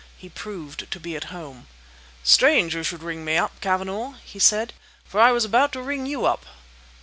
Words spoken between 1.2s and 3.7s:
home. "Strange you should ring me up,